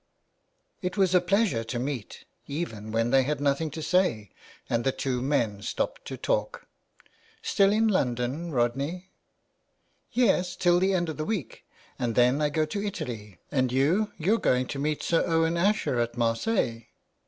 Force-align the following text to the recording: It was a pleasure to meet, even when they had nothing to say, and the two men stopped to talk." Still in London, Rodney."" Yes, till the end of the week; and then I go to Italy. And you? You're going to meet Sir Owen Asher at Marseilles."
It 0.81 0.97
was 0.97 1.13
a 1.13 1.21
pleasure 1.21 1.63
to 1.65 1.77
meet, 1.77 2.25
even 2.47 2.91
when 2.91 3.11
they 3.11 3.21
had 3.21 3.39
nothing 3.39 3.69
to 3.69 3.83
say, 3.83 4.31
and 4.67 4.83
the 4.83 4.91
two 4.91 5.21
men 5.21 5.61
stopped 5.61 6.05
to 6.05 6.17
talk." 6.17 6.65
Still 7.43 7.71
in 7.71 7.87
London, 7.87 8.51
Rodney."" 8.51 9.11
Yes, 10.11 10.55
till 10.55 10.79
the 10.79 10.95
end 10.95 11.07
of 11.09 11.17
the 11.17 11.23
week; 11.23 11.65
and 11.99 12.15
then 12.15 12.41
I 12.41 12.49
go 12.49 12.65
to 12.65 12.83
Italy. 12.83 13.37
And 13.51 13.71
you? 13.71 14.11
You're 14.17 14.39
going 14.39 14.65
to 14.69 14.79
meet 14.79 15.03
Sir 15.03 15.23
Owen 15.27 15.55
Asher 15.55 15.99
at 15.99 16.17
Marseilles." 16.17 16.85